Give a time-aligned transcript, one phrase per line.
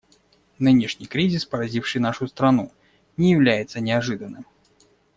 [0.57, 2.71] Нынешний кризис, поразивший нашу страну,
[3.17, 4.47] не является неожиданным.